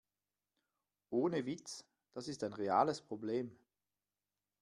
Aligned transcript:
Ohne 1.11 1.45
Witz, 1.45 1.85
das 2.15 2.27
ist 2.27 2.43
ein 2.43 2.53
reales 2.53 3.03
Problem. 3.03 3.55